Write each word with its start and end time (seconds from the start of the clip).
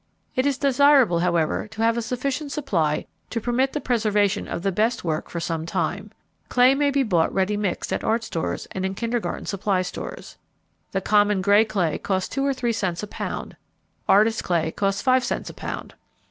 It 0.35 0.47
is 0.47 0.57
desirable, 0.57 1.19
however, 1.19 1.67
to 1.67 1.81
have 1.83 1.95
a 1.95 2.01
sufficient 2.01 2.51
supply 2.51 3.05
to 3.29 3.39
permit 3.39 3.71
the 3.73 3.79
preservation 3.79 4.47
of 4.47 4.63
the 4.63 4.71
best 4.71 5.03
work 5.03 5.29
for 5.29 5.39
some 5.39 5.63
time. 5.67 6.09
Clay 6.49 6.73
may 6.73 6.89
be 6.89 7.03
bought 7.03 7.31
ready 7.31 7.55
mixed 7.55 7.93
at 7.93 8.03
art 8.03 8.23
stores 8.23 8.65
and 8.71 8.83
in 8.83 8.95
kindergarten 8.95 9.45
supply 9.45 9.83
stores. 9.83 10.37
The 10.91 11.01
common 11.01 11.43
gray 11.43 11.65
clay 11.65 11.99
costs 11.99 12.29
two 12.29 12.43
or 12.43 12.51
three 12.51 12.73
cents 12.73 13.03
a 13.03 13.07
pound. 13.07 13.57
Artists' 14.09 14.41
clay 14.41 14.71
costs 14.71 15.03
five 15.03 15.23
cents 15.23 15.51
a 15.51 15.53
pound. 15.53 15.93